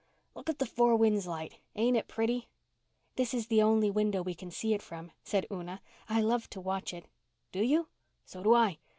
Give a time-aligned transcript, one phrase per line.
[0.33, 1.59] Look at the Four Winds light.
[1.75, 2.49] Ain't it pretty?"
[3.17, 5.79] "This is the only window we can see it from," said Una.
[6.09, 7.05] "I love to watch it."
[7.51, 7.87] "Do you?
[8.25, 8.79] So do I.